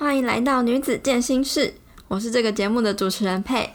[0.00, 1.74] 欢迎来到女子健心室，
[2.08, 3.74] 我是这个节目的主持人佩。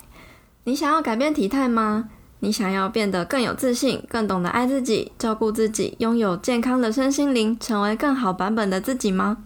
[0.64, 2.10] 你想要改变体态吗？
[2.40, 9.38] 你想要变得更有自信，更懂得爱自己，照顾自己，拥有健康的身心灵，成为更好版本的自己吗？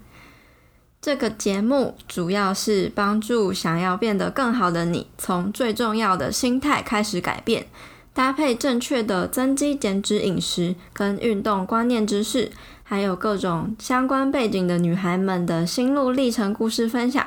[1.02, 7.68] 这个节目主要是帮助想要变得更好的你，从最重要的心态开始改变，
[8.14, 12.50] 搭配正确的增肌减脂饮食跟运动观念知识。
[12.90, 17.24] 还有各种相关背景的女孩们的心路历程故事分享，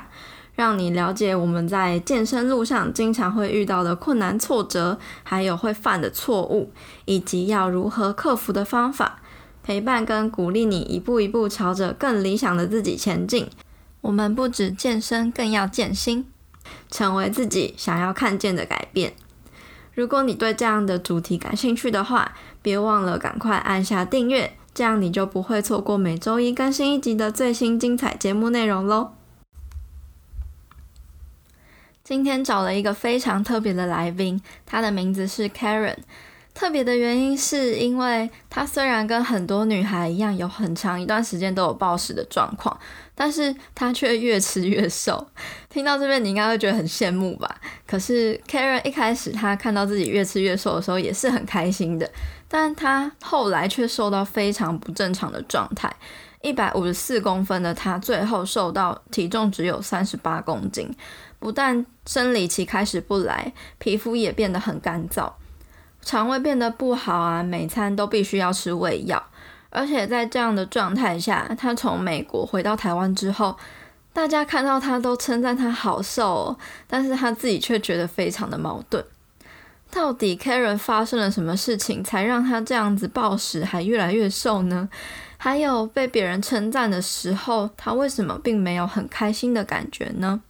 [0.57, 6.73] 让你了解我们在健身路上经常会遇到的困难挫折，还有会犯的错误，
[7.05, 9.20] 以及要如何克服的方法，
[9.62, 13.48] 陪伴跟鼓励你一步一步朝着更理想的自己前进。
[14.01, 16.27] 我们不止健身，更要健心，
[16.91, 19.12] 成为自己想要看见的改变。
[19.95, 24.56] 如果你对这样的主题感兴趣的话，别忘了赶快按下订阅。
[24.75, 29.12] 这样你就不会错过每周一更新一集的最新精彩节目内容喽。
[32.03, 35.98] 今天找了一个非常特别的来宾，她的名字是 Karen。
[36.55, 42.79] 特别的原因是因为她虽然跟很多女孩一样，有很长一段时间都有暴食的状况，
[43.14, 45.27] 但是他却越吃越瘦。
[45.68, 47.56] 听到这边，你应该会觉得很羡慕吧？
[47.86, 52.10] 可是 Karen 一开始他看到自己越吃越瘦的时候，也是很开心的。
[52.48, 55.90] 但他后来却瘦到非常不正常的状态，
[56.42, 60.94] 一百五十四公分的他，最后瘦到体重只有三十八公斤。
[61.38, 65.33] 不但生理期开始不来，皮肤也变得很干燥，
[66.02, 69.22] 肠胃变得不好啊，每餐都必须要吃胃药。
[69.73, 73.56] 而且在这样的状态下，他从美国回到台湾之后，
[74.12, 79.03] 大家看到他都称赞他好瘦哦，但是他自己却觉得非常的矛盾。
[79.91, 84.89] 到底 Karen 发生了什么事情，才让他这样子暴食还越来越瘦呢？
[85.37, 90.41] 还有被别人称赞的时候，他为什么并没有很开心的感觉呢？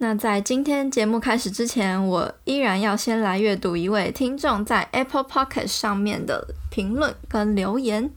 [0.00, 8.10] 那在今天节目开始之前，我依然要先来阅读一位听众在 Apple Podcast 上面的评论跟留言。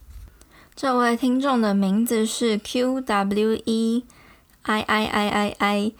[0.75, 4.05] 这位听众的名字是 Q W E
[4.61, 5.91] I I I I I，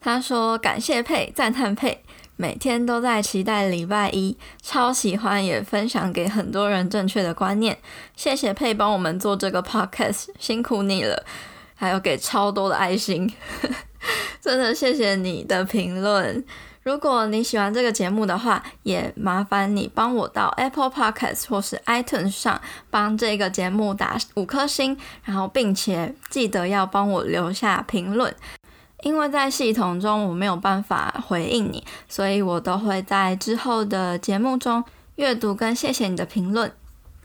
[0.00, 2.02] 他说：“感谢佩，赞叹佩。”
[2.36, 7.76] 每天都在期待礼拜一，超喜欢，也分享给很多人正确的观念。
[8.16, 11.26] 谢谢佩帮我们做这个 podcast，辛苦你了。
[11.74, 13.30] 还有给超多的爱心，
[14.40, 16.44] 真的谢谢你的评论。
[16.82, 22.58] 如果你喜欢这个节目的话，也麻烦你帮我到 Apple Podcast 或是 iTunes 上
[22.88, 28.34] 帮这个节目打五颗星，然后并且记得要帮我留下评论。
[29.02, 34.82] 因为在系统中我没有办法回应你，所以我都会在之后的节目中
[35.16, 36.72] 阅读跟谢谢你的评论。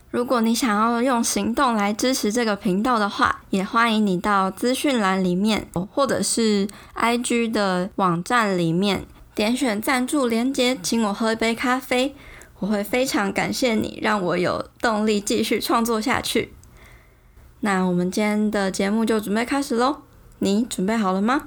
[0.09, 12.15] 如果你想要用行动来支持这个频道的话，也欢迎你到资讯栏里面或者是 IG 的网站里面点选赞助连接，请我喝一杯咖啡，
[12.59, 16.53] 我会非常感谢你，让我有动力继续创作下去。
[17.59, 20.03] 那我们今天的节目就准备开始喽，
[20.39, 21.43] 你准备好了吗？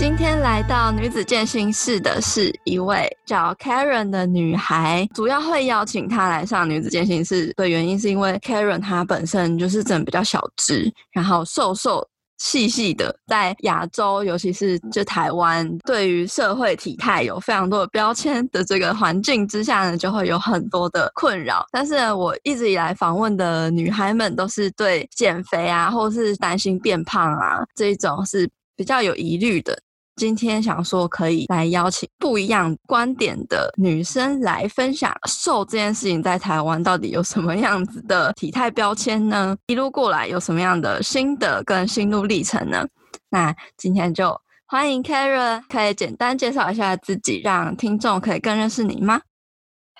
[0.00, 12.02] 今天来到女子健身室的是一位叫 Karen 的女孩，主要会邀请她来上女子健身室的原因是因为 Karen 她本身就是整比较小只，然后瘦瘦
[12.38, 21.66] 细细的，在亚洲尤其是就台湾，对于社会体态有非常多的标签的这个环境之下呢，就会有很多的困扰。
[21.70, 29.78] 但是呢，我一直以来访问的女孩们都是对减肥啊，或是担心变胖啊这一种是比较有疑虑的。
[30.20, 39.56] 今天想说可以来邀请不一样观点的女生来分享瘦这件事情在台湾到底有什么样子的体态标签呢？
[39.68, 42.86] 一路过来有什么样的心得跟心路历程呢？
[43.30, 49.22] 那今天就欢迎 Karen，可以简单介绍一下自己，让听众可以更认识你吗？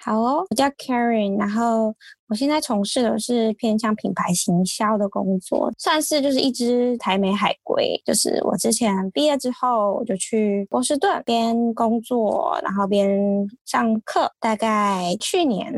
[0.03, 1.95] 好哦，我叫 Karen，然后
[2.29, 8.01] 我现在从事的是偏向品牌行销的工作，算是就是一只台美海龟。
[8.05, 14.31] 就是我之前毕业之后，我就去波士顿边工作，然后边上课。
[14.41, 15.71] 大概去年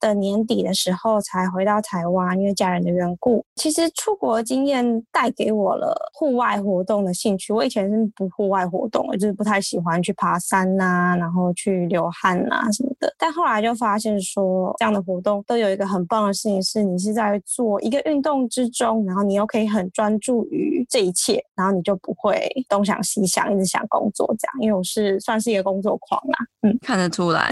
[0.00, 3.44] 的年底的时候才回到台湾，因为家人的缘故。
[3.56, 7.52] 其实出国经验带给我了户外活动的兴趣。
[7.52, 12.90] 我以前是不户外活动，我就是不太喜欢去爬山呐、啊，然后去流汗呐、啊、什么。
[12.98, 13.14] 的。
[13.18, 24.54] 但后来就发现说，这样的活动都有一个很棒的事情，是你是在做一个运动之中，然后你又可以很专注于这一切，然后你就不会东想西想，一直想工作这样。
[24.60, 27.50] 因为我是算是一个工作狂啦，嗯，看得出来。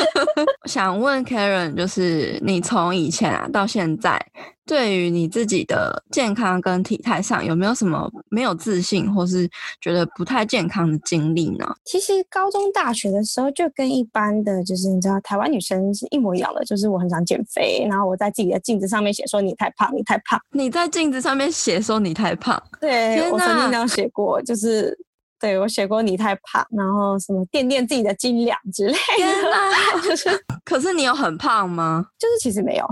[0.66, 4.20] 想问 Karen，就是你从以前啊到现在，
[4.66, 9.48] 对于你自己的健康跟体态上，有没有什么没有自信或是
[9.80, 11.66] 觉得不太健康的经历呢？
[11.84, 20.40] 其实高中、大学的时候，就跟一般的就是你知道，台湾女生是一模一样的，就是我很想减肥，然后我在自己的镜子上面写说你太胖，你太胖。
[20.52, 22.62] 你在镜子上面写说你太胖？
[22.80, 24.96] 对，我曾经这样写过，就是。
[25.40, 28.98] 对，我写过你太胖，然后什么垫垫自己的斤两之类的。
[29.16, 30.28] 天哪， 就是，
[30.64, 32.04] 可是你有很胖吗？
[32.20, 32.86] 就是其实没有，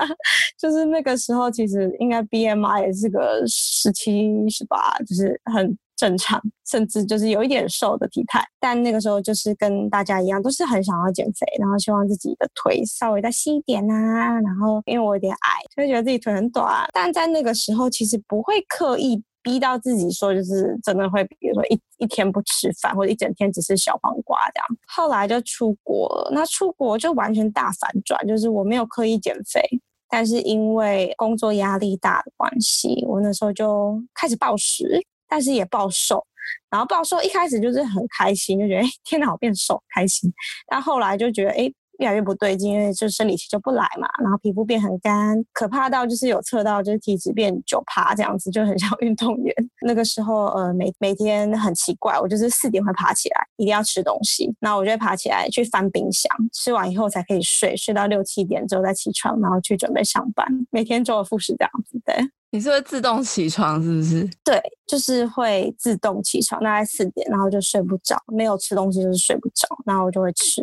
[0.58, 8.42] 就是那个时候其实应该 BMI 也是个十七、十八，就是很正常，甚至就是有一点瘦的体态。
[8.58, 14.40] 但那个时候就是跟大家一样，都是很想要减肥，然后希望自己的腿稍微再细一点啊。
[14.40, 16.88] 然后因为我有点矮，就会觉得自己腿很短。
[16.94, 19.22] 但在那个时候其实不会刻意。
[19.42, 24.66] 逼到自己说，就是真的会，比如说一一天不吃饭，或者一整天只吃小黄瓜这样。
[24.86, 29.60] 后来就出国了，那出国就完全大反转，就是我没有刻意减肥，
[30.08, 36.24] 但是因为工作压力大的关系，我那时候就开始暴食，但是也暴瘦。
[36.68, 40.32] 然后暴瘦一开始就是很开心，就觉得哎，天哪，我变瘦，开心。
[40.66, 41.72] 但后来就觉得哎。
[42.00, 49.54] 越来越不对劲，因为就生理期就不来嘛，然后皮肤变很干，可怕到就是有测到就是体脂变九趴这样子，就很像运动员。
[49.86, 62.00] 那个时候呃每每天很奇怪，我就是四点会爬起来，一定要吃东西，然后我就会爬起来去翻冰箱，吃完以后才可以睡，睡到六七点之后再起床，然后去准备上班，每天周而复始这样子。
[62.04, 62.16] 对，
[62.50, 64.28] 你是会自动起床是不是？
[64.42, 70.62] 对，就是会自动起床，大概四点，然后就睡不着，没有吃东西就是睡不着，然后我就会吃。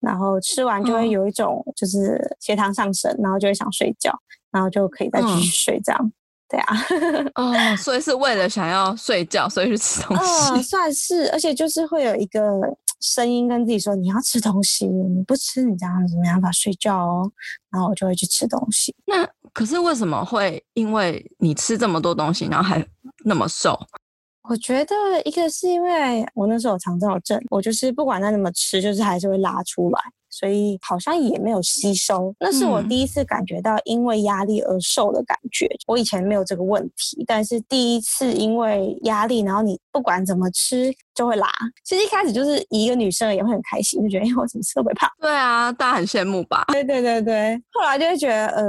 [0.00, 4.12] 然后吃完就会有一种就是血糖上升，嗯、然后就会想睡觉，
[4.50, 6.00] 然后就可以再继续睡这样。
[6.02, 6.12] 嗯、
[6.48, 6.76] 对啊，
[7.34, 10.52] 哦，所以是为了想要睡觉，所以去吃东西。
[10.52, 12.40] 嗯，算是，而且就是会有一个
[13.00, 17.30] 声音跟自己说：“你要吃东西，你不吃你这样子没办法睡觉哦。”
[17.70, 18.94] 然后我就会去吃东西。
[19.06, 22.86] 那可是为什么会因为你吃这么多东西，然后还
[23.24, 23.78] 那么瘦？
[24.48, 24.94] 我觉得
[25.24, 30.00] 一个是因为我那时候有肠燥症，我就是不管再怎么吃，就是还是会拉出来，
[30.38, 32.34] 所以好像也没有吸收。
[32.38, 35.68] 那是我第一次感觉到因为压力而瘦的感觉。
[35.86, 41.48] 我以前没有这个问题，但是第一次因为压力，然后你不管怎么吃就会拉。
[41.84, 45.10] 其实一开始就是一个女生也会很开心，就觉得哎，我怎么吃都不会胖。
[45.20, 46.64] 对啊，大家很羡慕吧？
[46.68, 47.62] 对对对对。
[47.72, 48.64] 后来就会觉得呃，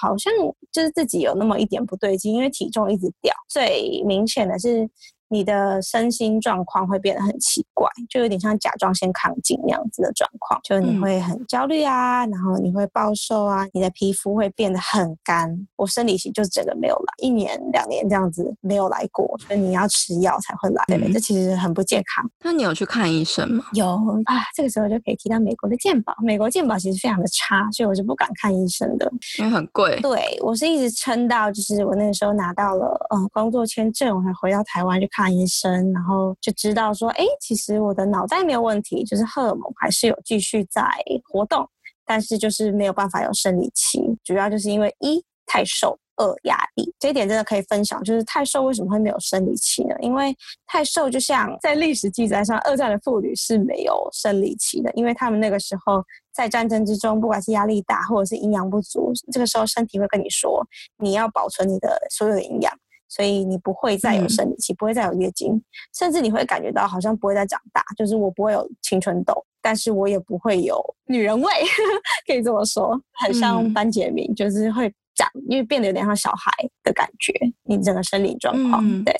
[0.00, 0.32] 好像。
[0.72, 3.34] 就是自己有那么一点不对劲，因为体重一直掉。
[3.48, 4.86] 最明显的是，
[5.28, 15.66] 你的身心状况会变得很奇怪，就有点像甲状腺亢进那样子的状况，就是你会很焦虑啊，然后你会暴瘦啊，你的皮肤会变得很干。
[15.74, 20.84] 我生理期就整个没有来，一年两年这样子没有来过，所以你要吃药才会来。
[21.12, 22.30] 这其实很不健康。
[22.44, 23.64] 那你有去看医生吗？
[23.72, 23.88] 有
[24.26, 29.98] 啊，这个时候就可以提到美国的健保，美国健保其实非常的差，所以我是不敢看医生的，因为很贵。
[30.00, 35.08] 对，我是一直撑到就是我那个时候拿到了呃工作签证，我才回到台湾就。
[35.16, 40.82] 看医生，然后就知道说，哎，其实我的脑袋没有问题，就是荷尔蒙还是有继续在
[41.24, 41.66] 活动，
[42.04, 46.92] 但是就是没有办法有生理期，主要就是因为一太瘦，二压力。
[46.98, 49.94] 这一点真的可以分享，就是太瘦为什么会没有生理期呢？
[50.00, 50.36] 因为
[50.66, 56.04] 太瘦就像在历史记载上，二战的妇女是没有生理期的，因为他们那个时候
[56.34, 60.62] 在战争之中，不管是压力大或者是营养不足，这个时候身体会跟你说，
[60.98, 62.70] 你要保存你的所有的营养。
[63.16, 65.58] 所以你不会再有生理期，嗯、不会再有月经，
[65.96, 69.32] 甚至你会感觉到好像不会再长大，就是我不会有青春痘，
[69.62, 71.50] 但是我也不会有女人味，
[72.26, 77.32] 可以这么说，很像班杰明，嗯、就是会长，因为变得有点像小孩的感觉，
[77.62, 78.86] 你整个生理状况。
[78.86, 79.16] 嗯、对，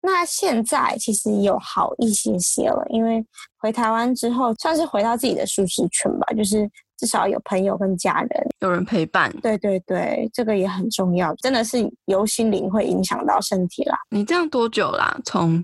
[0.00, 3.24] 那现在其实有好一些些了，因为
[3.58, 6.68] 回台湾之后，算是回到自己的舒适圈吧，就是。
[6.96, 9.30] 至少有朋友跟家人，有人陪伴。
[9.42, 13.98] 对对对，这个也很重要，真的是由心灵会影响到身体啦。
[14.10, 15.18] 你这样多久啦？
[15.24, 15.62] 从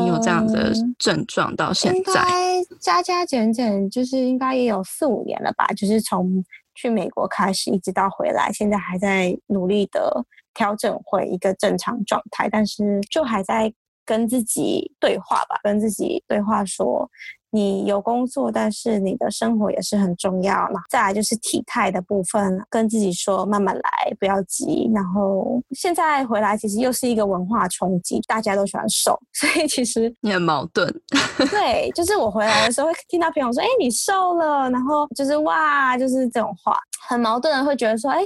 [0.00, 5.66] 你有这样的症状到现在，呃、应该加加减减，就是应该也有四五年了吧。
[5.68, 6.44] 就是从
[6.74, 13.72] 去美国开始，一直到回来，现在还在努力的调整回一个正常状态，但是就还在
[14.04, 17.10] 跟自己对话吧，跟自己对话说。
[17.50, 20.80] 你有工作，但是你的生活也是很重要嘛。
[20.90, 23.82] 再来就是体态的部分，跟自己说慢慢来，
[24.18, 24.90] 不要急。
[24.94, 30.88] 然后现在回来，其实又是一个文化冲击，大家都喜欢瘦， 所以其实你很矛盾。
[31.50, 36.78] 对，就是我回来的时候会听到朋友说：“哎，你瘦了。”然后就是哇，就是这种话，
[37.08, 38.22] 很矛盾的会觉得说：“哎。”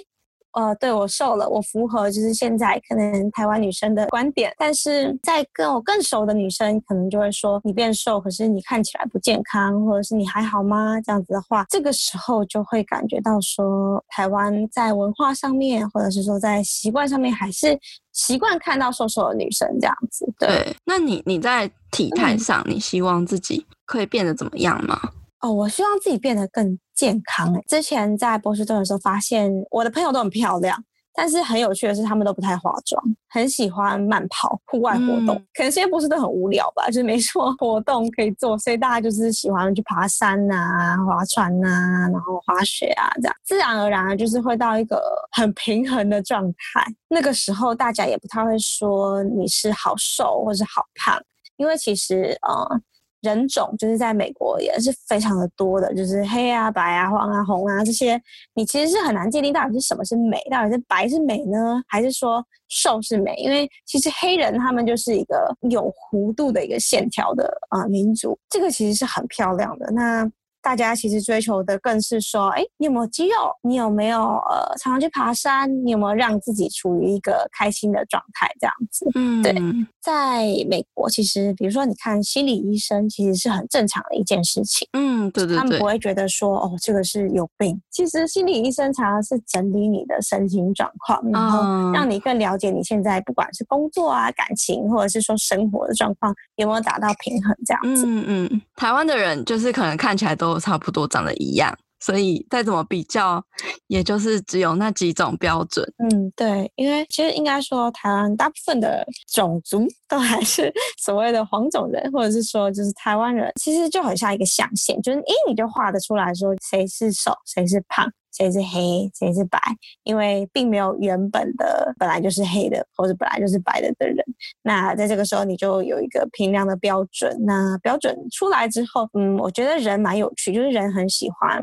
[0.53, 11.01] 呃，对，我瘦了，我符合就是现在可能台湾女生的观点，但是在跟我更熟的女生，可能就会说你变瘦，可是你看起来不健康，或者是你还好吗？
[11.01, 17.79] 这样子的话，这个时候就会感觉到说，台湾在文化上面，或者是说在习惯上面，还是
[18.13, 20.31] 习惯看到瘦瘦的女生这样子。
[20.39, 25.01] 对，对，那你你在体态上，嗯，你希望自己可以变得怎么样吗？
[25.43, 27.53] 哦，我希望自己变得更健康。
[27.67, 30.81] 之前在波士顿的时候，发现我的朋友都很漂亮，
[31.13, 35.35] 但是很有趣的是，他们都不太化妆，很喜欢慢跑、户外活动。
[35.35, 46.85] 嗯、可能现在波士顿很无聊吧，就是没什么活动可以做，所以大家就是喜欢去爬山啊、划船啊，然后滑雪啊，这样自然而然就是会到一个很平衡的状态。
[47.09, 51.21] 那个时候，大家也不太会说你是好瘦或是好胖，
[51.57, 52.81] 因为其实呃。
[53.23, 58.21] 人种就是在美国也是非常的多的，就是黑啊、白啊、黄啊、红啊这些，
[58.55, 63.35] 你其实是很难界定到底是什么是美，到底是白是美呢，还是说瘦是美？
[63.37, 69.91] 因为其实黑人他们就是一个有弧度的一个线条的啊、民族，这个其实是很漂亮的。
[69.93, 70.31] 那。
[70.63, 73.35] 大家其实追求的更是说，哎，你有没有肌肉？
[73.63, 75.69] 你有没有呃常常去爬山？
[75.85, 78.49] 你有没有让自己处于一个开心的状态？
[78.61, 79.53] 这样子，嗯，对。
[80.01, 84.87] 在美国，其实比如说，你看心理医生，其实是很正常的一件事情。
[84.93, 85.57] 嗯，对对对。
[85.57, 87.81] 他们不会觉得说，哦，这个是有病。
[87.91, 98.05] 其实心理医生常常是整理你的身心状况，然后让你更了解你现在不管是工作啊、感情，或者是说生活的状况有没有达到平衡这样子。
[98.07, 98.63] 嗯嗯。
[98.75, 100.52] 台湾的人就是可能看起来都。
[100.55, 103.43] 都差不多长得一样，所以再怎么比较，
[103.87, 105.87] 也就是只有那几种标准。
[105.99, 118.11] 嗯，对，因为其实应该说，台湾大部分的种族都还是 所谓的黄种人，或者是说就是台湾人，其实就很像一个象限，就是诶，你就画得出来说谁是瘦，谁是胖。
[118.33, 119.59] 谁是黑，谁是白？
[120.05, 124.17] 因为并没有原本的本来就是黑的，或者本来就是白的的人。
[124.63, 127.37] 那在这个时候，你就有一个评量的标准。
[127.45, 131.63] 那标准出来之后，嗯，我觉得人蛮有趣，就是人很喜欢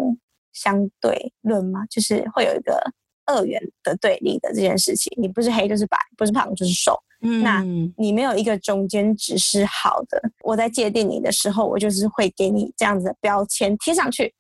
[0.54, 2.80] 相对论嘛，就是会有一个
[3.26, 5.12] 二元的对立的这件事情。
[5.20, 6.96] 你不是黑就是白，不是胖就是瘦。
[7.22, 7.64] 嗯，那
[7.98, 10.22] 你没有一个中间值是好的。
[10.44, 14.32] 我在界定你的时候，我就是会给你这样子的标签贴上去，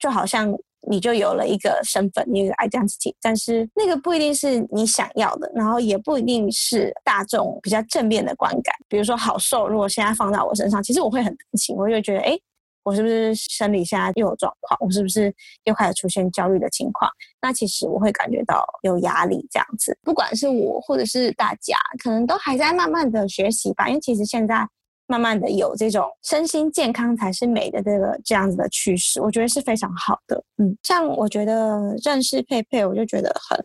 [0.00, 0.52] 就好像。
[0.88, 8.74] 你就有了一个身份，一个 identity，但是那个不一定是你想要的，然后也不一定是大众比较正面的观感。
[8.88, 12.38] 比如说好瘦，如果现在放到我身上，其实我会很担心，我就觉得，哎，
[12.82, 14.78] 我是不是生理现在又有状况？
[14.80, 15.34] 我是不是
[15.64, 17.10] 又开始出现焦虑的情况？
[17.42, 19.96] 那其实我会感觉到有压力，这样子。
[20.02, 24.66] 不管是我或者是大家，可能都还在慢慢的学习吧，因为其实现在。
[25.10, 30.40] 慢慢的有这种身心健康才是美的这个这样子的趋势，我觉得是非常好的。
[30.58, 33.58] 嗯，像我觉得认识佩佩，我就觉得很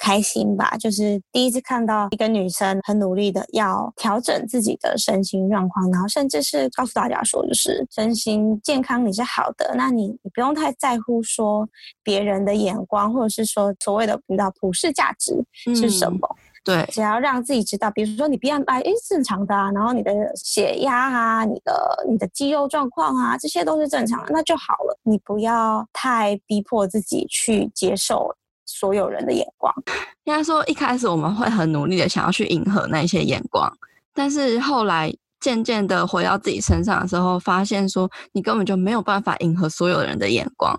[0.00, 0.76] 开心吧。
[0.80, 11.68] 就是第一次看到一个女生很努力的要调整自己的身心状况，然后甚至是告诉大家说，就是身心健康你是好的，那你你不用太在乎说
[12.02, 15.32] 别人的眼光，或者是说所谓的比较普世价值
[15.76, 16.18] 是什么。
[16.28, 24.96] 嗯对，只要让自己知道，比如说你 BMI 是正常的啊，然后你的血压啊、你的你的肌肉状况啊，这些都是正常的，那就好了。
[25.02, 28.32] 你不要太逼迫自己去接受
[28.64, 29.74] 所有人的眼光。
[30.22, 33.68] 应该说，一开始我们会很努力的想要去迎合那些眼光，
[34.14, 40.78] 但是后来渐渐的回到自己身上的时候，发现说你根本就没有办法迎合所有人的眼光。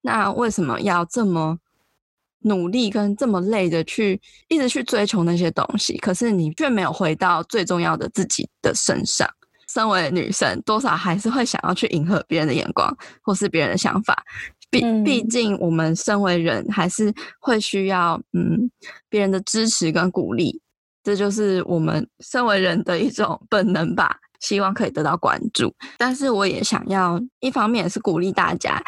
[0.00, 1.58] 那为什么要这么？
[2.40, 9.28] 努力跟这么累的去一直去追求那些东西，可是你却没有回到最重要的自己的身上。
[9.72, 14.24] 身为女生，多少还是会想要去迎合别人的眼光或是别人的想法。
[14.70, 18.70] 毕毕竟我们身为人，还是会需要嗯
[19.08, 20.60] 别人的支持跟鼓励。
[21.02, 24.16] 这就是我们身为人的一种本能吧。
[24.40, 28.80] 希望可以得到关注，但是我也想要一方面是鼓励大家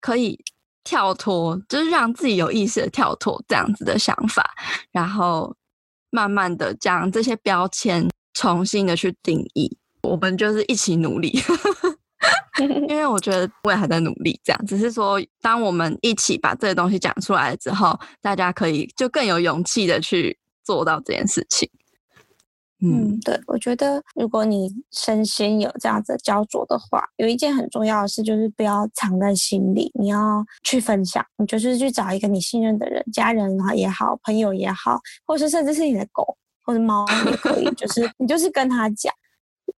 [0.00, 0.42] 可以。
[0.88, 4.42] 跳脱就是让自己有意识的跳脱这样子的想法，
[4.90, 5.54] 然后
[6.08, 9.76] 慢慢的将这些标签重新的去定义。
[10.00, 11.38] 我们就是一起努力，
[12.88, 21.68] 因为我觉得我也还在努力，这样只是说，当我们一起把这些东西讲出来之后，大家可以就更有勇气的去做到这件事情。
[22.80, 39.12] 嗯，对，我觉得如果你身心有这样子焦灼的话，有一件很重要的事就是不要藏在心里，你要去分享，你就是去找一个你信任的人，家人啊也好，朋友也好，或是甚至是你的狗或者猫也可以，就是你就是跟他讲。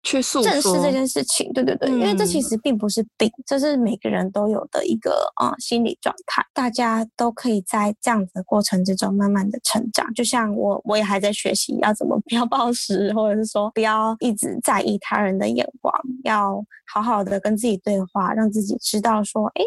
[0.02, 10.12] 去诉说正视这件事情，对对对，嗯、因为这其实并不是病，这是每个人都有的一个啊、呃、心理状态，大家都可以在这样子的过程之中慢慢的成长。
[10.14, 19.62] 就像我，我也还在学习要怎么不要暴食，或者是说不要一直在意他人的眼光，要好好的跟自己对话，让自己知道说，哎，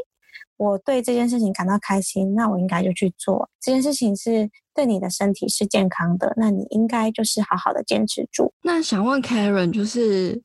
[0.57, 3.49] 我对这件事情感到开心，那我应该就去做。
[3.61, 4.49] 这件事情是。
[4.75, 8.51] 对你的身体是健康的，那你应该就是好好的坚持住。
[8.63, 10.41] 那想问 Karen，就是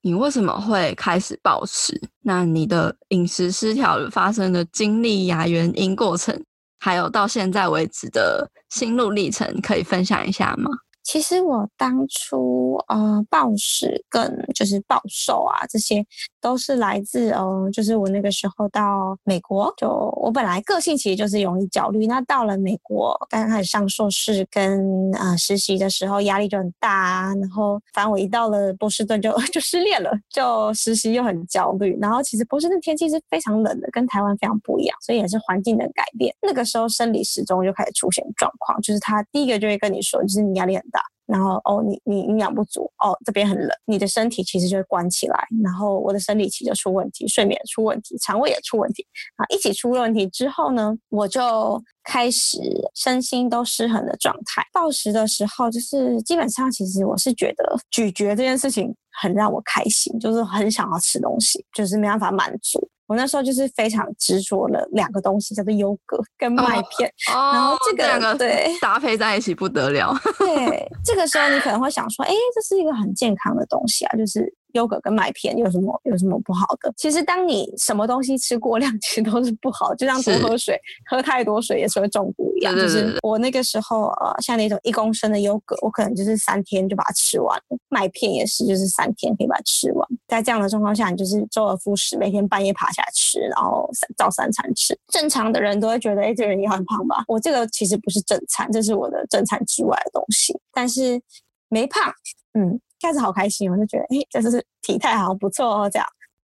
[0.00, 2.00] 你为什么会开始暴食？
[2.22, 6.42] 那你的饮食失调发生的经历呀、原因、过程，
[6.78, 10.70] 还有到现在为止的心路历程，可以分享一下吗？
[11.06, 16.04] 其实我当初呃暴食跟就是暴瘦啊，这些
[16.40, 19.88] 都是来自呃就是我那个时候到美国，就
[20.20, 36.34] 我本来个性其实就是容易焦虑，那到了美国刚开始上硕士跟呃实习的时候压力就很大啊，然后反正我一到了波士顿就 就失恋了，就实习又很焦虑，然后其实波士顿天气是非常冷的，跟台湾非常不一样，所以也是环境的改变。
[36.42, 40.95] 那个时候生理时钟就开始出现状况，就是他第一个就会跟你说，就是你压力很大。
[41.26, 45.46] 然后哦，你你营养不足哦，这边很冷，你的身体其实就会关起来。
[45.62, 49.06] 然后我的生理期就出问题，睡眠也出问题，肠胃也出问题
[49.36, 52.58] 啊，一起出了问题之后呢，我就开始
[52.94, 54.62] 身心都失衡的状态。
[54.72, 62.88] 暴食的时候，就是基本上其实我是觉得咀嚼这件事情很让我开心，就是很想要吃东西，就是没办法满足。
[63.06, 70.14] 我那时候就是非常执着了两个东西，叫做优格跟麦片，哦、然后这个两个对搭配在一起不得了。
[70.38, 74.54] 对，这个时候你可能会想说，哎，这是一个很健康的东西啊，就是。
[74.76, 76.92] 优格跟麦片有什么有什么不好的？
[76.96, 79.94] 其实当你什么东西吃过量， 其实都是不好。
[79.94, 80.78] 就像多喝水，
[81.10, 82.74] 喝太多水也是会中毒一样。
[82.74, 87.78] 就是我那个时候呃，像那种一公升的优格，我可能就是三天就把它吃完了。
[87.88, 90.06] 麦片也是，就是三天可以把它吃完。
[90.28, 94.98] 在这样的状况下，你就是周而复始，每天半夜爬起来吃，然后三照三餐吃。
[95.08, 97.24] 正常的人都会觉得，哎，这人也很胖吧？
[97.28, 101.20] 我这个其实不是正餐，这是我的正餐之外的东西，但是
[101.68, 102.12] 没胖，
[102.58, 102.78] 嗯。
[103.00, 106.06] 开始好开心，我就觉得，哎，这是体态好像不错哦，这样。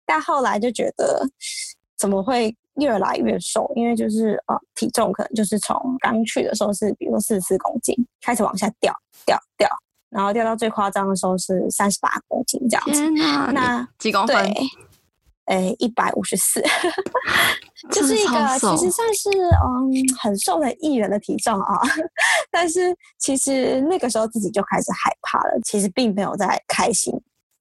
[0.06, 1.28] 但后来就觉得，
[1.98, 3.72] 怎么会越来越瘦？
[3.76, 8.94] 因为就是呃，体重可能就是从刚去的时候是，比如说四十四公斤，开始往下掉，
[9.26, 9.68] 掉，掉，
[10.10, 12.92] 然后掉到最夸张的时候是三十八公斤这样子。
[12.94, 14.54] 天哪，那几公分？
[14.54, 14.64] 对。
[15.46, 16.62] 诶，一百五十四，
[17.92, 21.80] 就是一个其实算是嗯很瘦的艺人的体重啊，
[22.52, 27.14] 但是其实那个时候自己就开始害怕了，其实并没有在开心，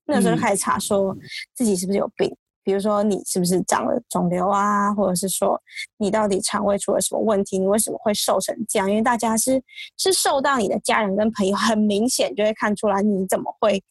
[0.07, 1.15] 那个时候就开始查说
[1.55, 5.61] 自己是不是有病，嗯、比如说你是不是长了肿瘤啊，或者是说
[5.99, 8.89] 你到底肠胃出了什么问题，你为什么会瘦成这样？
[8.91, 9.63] 因为大家是
[9.99, 13.83] 是受到你的家人跟朋友很明显就会看出来你怎么会。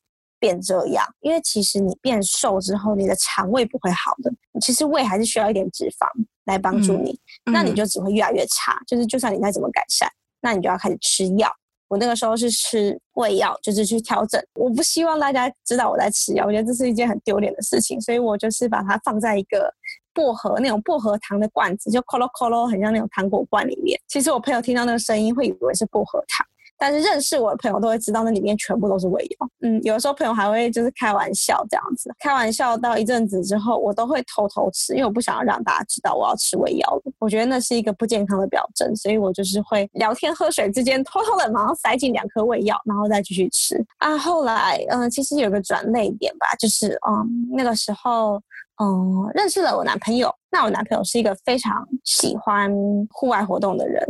[0.43, 4.29] 变这样，因为其实你变瘦之后，你的肠胃不会好的。
[4.59, 6.05] 其实胃还是需要一点脂肪
[6.43, 8.73] 来帮助你，嗯、那你就只会越来越差。
[8.73, 10.09] 嗯、就是就算你再怎么改善，
[10.41, 11.49] 那你就要开始吃药。
[11.87, 14.43] 我那个时候是吃胃药，就是去调整。
[14.55, 19.73] 我不希望大家知道我在吃药，我觉得这是一件很丢脸的事情，所以我就是把它放在一个
[20.13, 23.97] 薄荷那种薄荷糖的罐子，就咯咯咯咯，很像那种糖果罐里面。
[24.09, 26.45] 其实我朋友听到那个声音会以为是薄荷糖。
[26.77, 29.49] 但是认识我的朋友都会知道，那里面全部都是胃药。
[29.61, 37.01] 嗯，有的时候朋友还会就是开玩笑这样子，开玩笑到一阵子之后，我都会偷偷吃，因为我不想要让大家知道我要吃胃药了。
[37.19, 43.81] 我觉得那是一个不健康的表征，所以我就是会聊天喝水之间偷偷的马上塞进两颗胃药，然后再继续吃。
[43.99, 48.41] 啊，后来嗯、其实有个转捩点吧，就是嗯那个时候
[48.83, 52.69] 嗯认识了我男朋友，那我男朋友是一个非常喜欢
[53.09, 54.05] 户外活动的人。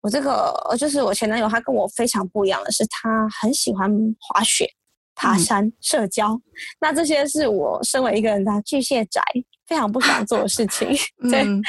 [0.00, 4.68] 我这个就是我前男友，他跟我非常不一样的是，他很喜欢滑雪、
[5.14, 6.40] 爬山、嗯、社交。
[6.80, 9.22] 那这些是我身为一个人的巨蟹宅
[9.66, 10.88] 非常不喜欢做的事情。
[11.30, 11.60] 对，嗯、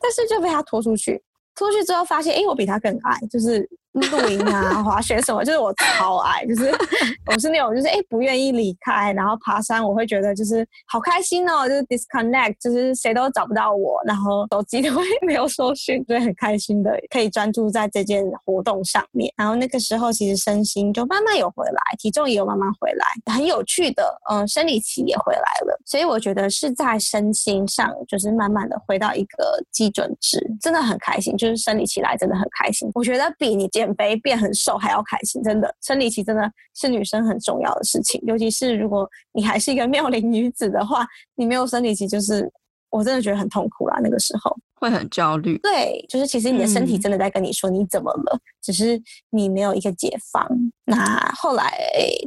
[0.00, 1.22] 但是就被他拖出去，
[1.54, 3.68] 拖出去之后发现，哎，我比他更爱，就是。
[3.92, 6.72] 露营啊，滑雪什么，就是我超爱，就是
[7.26, 19.32] 我是那种就是哎不愿意离开，然后爬山我会觉得就是好开心哦，就是 disconnect，就是谁都找不到我，然后手机都会没有收讯，所以很开心的可以专注在这件活动上面。
[19.36, 25.78] 然后那个时候其实身心就慢慢有回来，体重也有慢慢回来，很有趣的，嗯，生理期也回来了。
[25.84, 32.90] 所以我觉得是在身心上就是慢慢的回到一个基准值，真的很开心，就是生理期来真的很开心。
[32.94, 42.48] 我觉得比你接减肥变很瘦还要开心，真的，生理期真的是女生很重要的事情，尤其是如果你还是一个妙龄女子的话，你没有生理期，就是
[42.90, 43.98] 我真的觉得很痛苦啦。
[44.00, 50.46] 那个时候会很焦虑，对，就是其实你的身体真的在跟你说你怎么了，嗯、只是你没有一个解放。
[50.84, 51.76] 那后来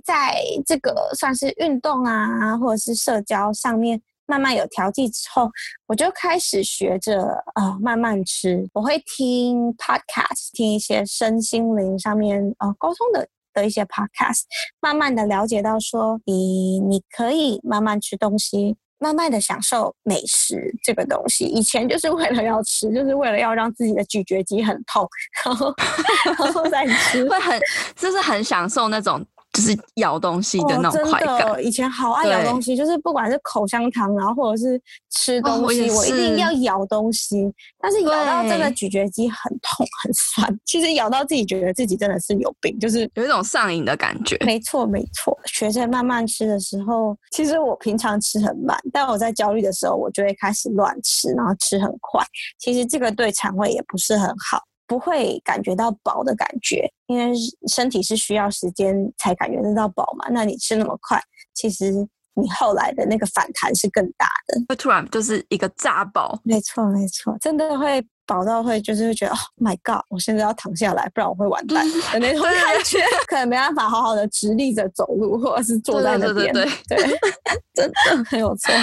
[0.03, 4.01] 在这个算是运动啊，或者是社交上面。
[4.27, 5.49] 慢慢有调剂之后，
[5.87, 8.67] 我就开始学着啊、慢慢吃。
[8.73, 14.41] 我会听 podcast，听一些身心灵上面啊、沟通的的一些 podcast，
[14.79, 21.45] 慢慢的了解到说，你你可以慢慢吃东西，慢慢的享受美食这个东西。
[21.45, 25.07] 以前就是为了要吃，就是为了要让自己的咀嚼肌很痛，
[25.45, 25.73] 然后
[26.25, 27.59] 然后再吃，会很
[27.95, 29.25] 就是很享受那种。
[29.55, 31.49] 就是咬东西的那种快感。
[31.49, 34.79] 哦、以前好爱咬东西，就是不管是口香糖，然后或者是
[35.11, 37.49] 吃东西，哦、我，我一定要咬东西。
[37.79, 44.37] 但是咬到真的咀嚼肌很痛很酸，其实咬到自己觉得自己真的是有病，就是有一种上瘾的感觉。
[44.45, 52.21] 没错没错，学着慢慢吃的时候，其实我平常吃很慢，但我在焦虑的时候，我就会开始乱吃，然后吃很快。
[52.59, 54.61] 其实这个对肠胃也不是很好。
[54.87, 57.33] 不会感觉到饱的感觉，因为
[57.67, 60.27] 身体是需要时间才感觉得到饱嘛。
[60.29, 61.21] 那你吃那么快，
[61.53, 61.91] 其实
[62.33, 66.39] 你后来的那个反弹是更大的，会突然就是一个炸饱。
[66.43, 76.51] 没错，没错，真的会饱到会就是会觉得，Oh my God，我现在要躺下来，不然我会完蛋 的那种感觉，可能没办法好好的直立着走路，或者是坐在那边。
[76.53, 77.19] 对，对，对，对，对，
[77.73, 78.73] 真的很有错。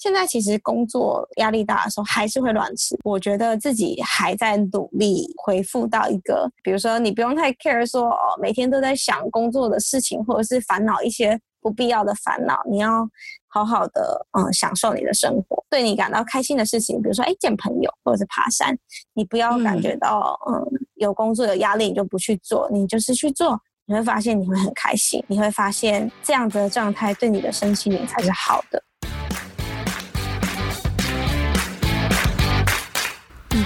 [0.00, 13.06] 现在其实工作压力大的时候还是会乱吃，我觉得自己还在努力恢复到一个，比如说你不用太 care 说哦，每天都在想工作的事情，或者是烦恼一些不必要的烦恼，你要
[13.48, 18.74] 好好的嗯享受你的生活，对你感到开心的事情，比如说哎见朋友或者是爬山，
[19.12, 28.82] 你不要感觉到嗯，嗯有工作有压力你就不去做，你就是去做，你会发现你会很开心，你会发现这样子的状态对你的身心灵才是好的。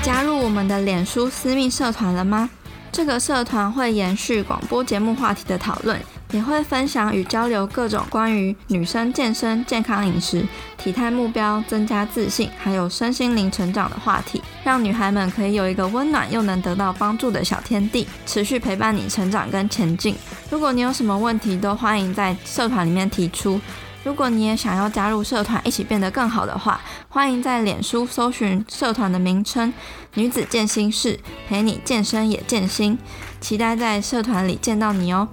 [0.05, 2.51] 加入我们的脸书私密社团了吗？
[2.93, 5.99] 这个社团会延续广播节目话题的讨论，
[6.33, 20.14] 也会分享与交流各种关于女生健身、健康饮食、体态目标、增加自信，还有身心灵成长的话题，让女孩们可以有一个温暖又能得到帮助的小天地，持续陪伴你成长跟前进。
[20.51, 23.59] 如果你有什么问题，都欢迎在社团里面提出。
[24.05, 29.73] 如果你也想要加入社团，一起变得更好的话，欢迎在脸书搜寻社团的名称
[30.12, 32.99] “女子健心室”，陪你健身也健心。
[33.40, 35.27] 期待在社团里见到你哦。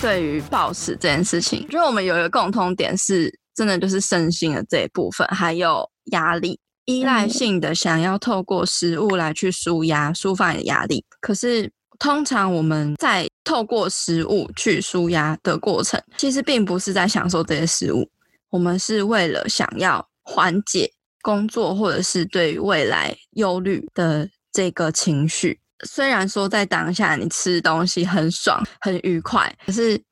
[0.00, 6.60] 对于暴食这件事情，就我们有一个共通点是，真的就是身心的这一部分，还有压力。
[6.90, 18.08] 依赖性的想要透过食物来去舒压、抒发你的压力，可是通常我们在透过食物去舒压的过程，其实并不是在享受这些食物，
[18.50, 20.90] 我们是为了想要缓解
[21.22, 25.60] 工作或者是对未来忧虑的这个情绪。
[25.86, 30.02] 虽然说在当下你吃东西很爽、很愉快，可是。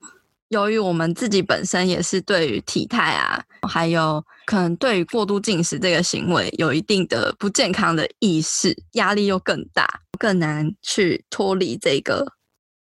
[0.49, 9.87] 由于我们自己本身也是对于体态啊，还有可能对于过度进食这个行为有一定的不健康的意识，压力又更大，
[10.19, 12.27] 更难去脱离这个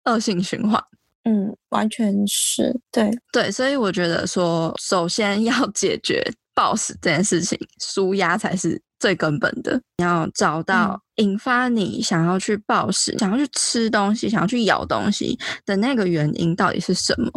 [0.05, 0.83] 恶性循环。
[1.25, 6.23] 嗯，完全是对对，所以我觉得说，首先要解决
[6.55, 9.81] 暴食这件事情，舒压才是最根本的。
[9.99, 17.31] 你要找到引发你想要去暴食、嗯、想要去吃东西、想要去咬东西的那个原因到底是什么？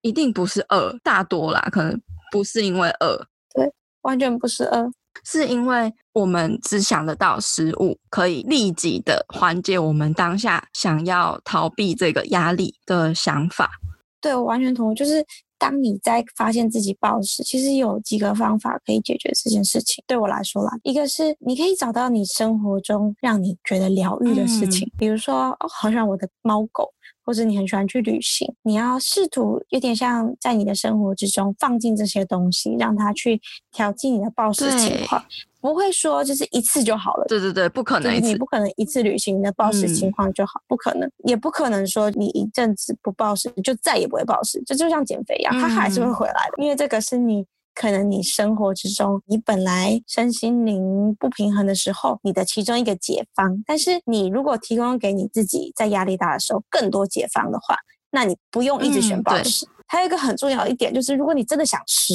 [0.00, 2.00] 一定不是饿，大多啦，可能
[2.30, 3.16] 不是因为饿，
[3.54, 4.90] 对，完全不是饿。
[5.24, 13.70] 是因为我们只想得到食物可以立即的缓解我们当下想要逃避这个压力的想法。
[14.20, 14.94] 对，我完全同意。
[14.94, 15.24] 就是
[15.62, 20.02] 当你在发现自己暴食，其实有几个方法可以解决这件事情。
[20.08, 26.92] 对我来说啦，一个是你可以找到你生活中让你觉得疗愈的事情，嗯、比如说，哦，好像我的猫狗。
[27.24, 33.40] 或者你很喜欢去旅行，你要试图有点像在你的生活之中放进这些东西，让它去
[33.72, 35.24] 调剂你的暴食情况。
[35.60, 37.24] 不会说就是一次就好了。
[37.28, 47.46] 对对对，不可能，你不可能一次旅行你的暴食情况就好，嗯，不可能，也不可能说你一阵子不暴食就再也不会暴食，这就像减肥一样，它还是会回来的，嗯，因为这个是你。
[47.74, 53.62] 可能你生活之中，你本来身心灵不平衡的时候，你的其中一个解方。
[53.66, 57.76] 但是你如果提供给你自己在压力大的时候更多解方的话，
[58.10, 59.64] 那你不用一直选暴食。
[59.66, 62.12] 嗯、还有一个很重要一点就是，如果你真的想吃，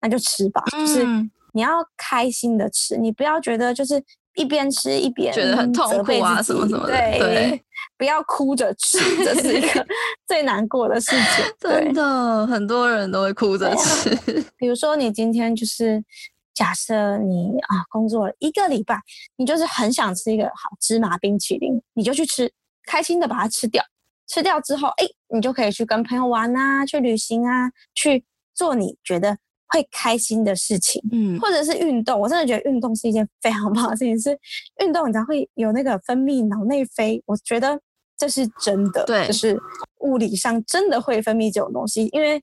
[0.00, 0.62] 那就吃吧。
[0.70, 1.04] 就是
[1.52, 4.02] 你要开心的吃，你不要觉得就是
[4.34, 6.92] 一边吃一边觉得很痛苦啊什么什么的。
[6.92, 7.64] 对，对
[7.98, 9.86] 不要哭着吃，这是一个
[10.26, 11.44] 最难过的事情。
[11.60, 14.10] 真的，很多人都会哭着吃。
[14.56, 16.02] 比如说，你今天就是
[16.54, 18.98] 假设你啊工作了一个礼拜，
[19.36, 22.50] 你就是很想吃一个好芝麻冰淇淋，你就去吃，
[22.86, 23.82] 开心的把它吃掉。
[24.26, 29.36] 吃掉之后，哎，你就可以去跟朋友玩啊，去旅行啊，去做你觉得
[29.70, 32.18] 会开心的事情，嗯，或者是运动。
[32.20, 34.38] 我真的觉得运动是一件非常棒的事情，是
[34.80, 37.22] 运动你才会有那个分泌脑内啡。
[37.26, 37.80] 我觉得
[38.18, 39.58] 这是真的，对，就是
[40.00, 42.42] 物理上真的会分泌这种东西，因为。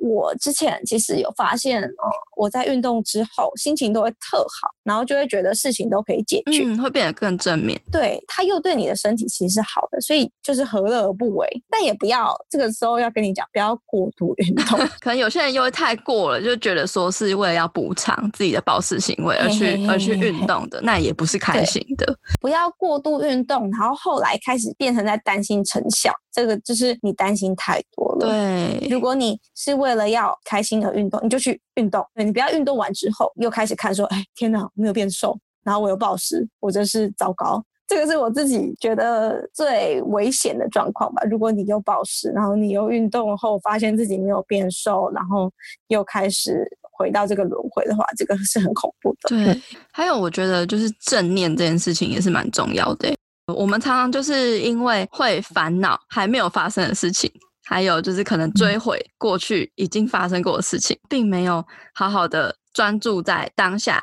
[0.00, 7.80] 我之前其实有发现，哦，我在运动之后心情都会特好，然后就会觉得事情都可以解决，嗯，会变得更正面。
[7.92, 11.46] 对，它又对你的身体其实是好的，所以就是何乐而不为？
[11.68, 14.78] 但也不要这个时候要跟你讲，不要过度运动。
[15.00, 22.16] 可能有些人又会太过了，就觉得说是为了要补偿自己的暴食行为而去而去运动的，那也不是开心的。
[22.40, 28.28] 不要过度运动，然后后来开始变成在担心成效，这个就是你担心太多了。
[28.28, 32.04] 对，如果你是为了要开心而运动，你就去运动。
[32.14, 37.62] 对，你不要运动完之后又开始看说，哎，天哪，我没有变瘦，然后我又暴食，我真是糟糕。
[37.86, 41.22] 这个是我自己觉得最危险的状况吧。
[41.28, 45.50] 如果你又暴食，然后你又运动后发现自己没有变瘦，然后
[45.88, 49.30] 又开始回到这个轮回的话，这个是很恐怖的。
[49.30, 53.12] 对，还有我觉得就是正念这件事情也是蛮重要的。
[53.54, 57.30] 我们常常就是因为会烦恼还没有发生的事情。
[57.66, 64.02] 还有就是可能追悔过去已经发生过的事情，并没有好好的专注在当下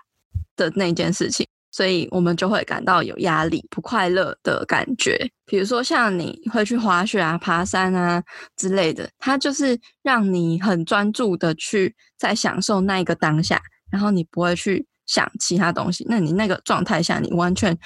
[0.55, 5.29] 的那件事情，所以我们就会感到有压力、不快乐的感觉。
[5.45, 8.23] 比如说像你会去滑雪啊、爬山啊
[8.55, 16.05] 之类的，它就是让你很专注的去在享受那一个当下，然后你不会去想其他东西。
[16.07, 17.77] 那你那个状态下，你完全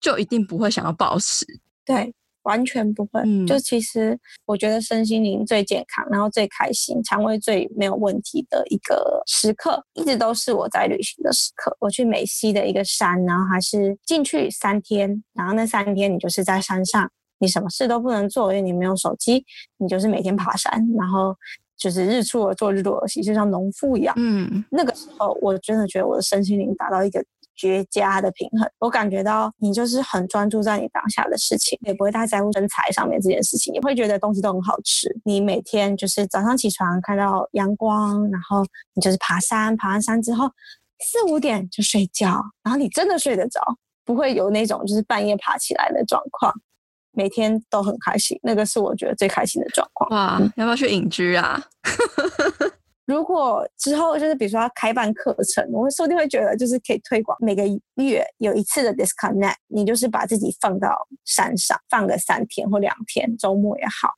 [0.00, 1.46] 就一定不会想要暴食。
[1.84, 2.14] 对。
[2.44, 11.76] 完全不会，嗯、就其实我觉得身心灵最健康，然后最开心，肠胃最没有问题的一个时刻，一直都是我在旅行的时刻。
[11.78, 19.44] 我去美西的一个山，然后还是进去三天，然后那三天你就是在山上，你什么事都不能做，因为你没有手机，
[19.76, 21.36] 你就是每天爬山，然后
[21.76, 24.14] 就是日出而作，日落而息，就像农夫一样。
[24.16, 27.22] 嗯，那个时候我真的觉得我的身心灵达到一个。
[27.60, 35.14] 绝佳的平衡，我感觉到你就是很专注在你当下的事情，也不会太在乎身材上面这件事情，也会觉得东西都很好吃。
[35.26, 40.50] 你每天就是早上起床看到阳光，然后你就是爬山，爬完山之后
[41.00, 43.60] 四五点就睡觉，然后你真的睡得着，
[44.06, 46.50] 不会有那种就是半夜爬起来的状况，
[47.12, 50.08] 每天都很开心，那个是我觉得最开心的状况。
[50.10, 51.62] 哇，嗯、要不要去隐居啊？
[53.10, 57.64] 如果之后就是比如说要开办课程，我会说不定会觉得就是可以推广每个
[57.96, 64.10] 月有一次的 disconnect，你就是把自己放到山上放个三天或两天，周末也好，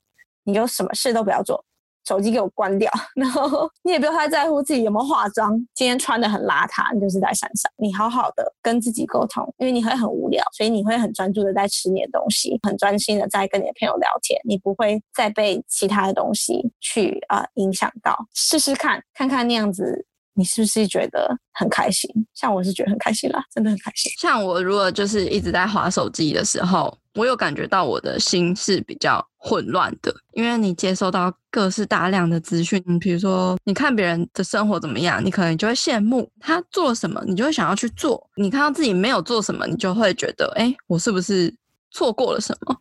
[0.44, 1.64] 你就什么事都不要做。
[2.06, 5.56] 手机给我关掉， 然后你也不要太在乎自己有没有化妆。
[5.74, 18.16] 今天穿得很邋遢，你就是在山上，你好好的跟自己沟通，因为你会很无聊，所以你会很专注的在吃你的东西，很专心的在跟你的朋友聊天，你不会再被其他的东西去啊、呃、影响到。
[18.34, 20.06] 试试看，看看那样子。
[20.34, 22.10] 你是不是觉得很开心？
[22.32, 24.10] 像我是觉得很开心啦，真的很开心。
[24.18, 38.26] 像我如果就是一直在滑手机的时候，我有感觉到我的心是比较混乱的，因为你接收到各式大量的资讯，比如说你看别人的生活怎么样，你可能就会羡慕他做什么，你就会想要去做。
[38.36, 41.54] 你看到自己没有做什么，你就会觉得，哎，我是不是
[41.92, 42.76] 错过了什么？